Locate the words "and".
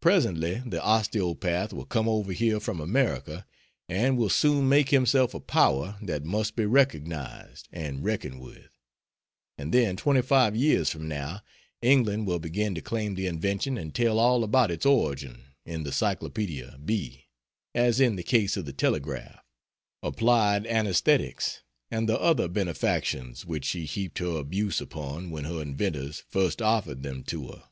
3.88-4.18, 7.70-8.02, 9.56-9.72, 13.78-13.94, 21.88-22.08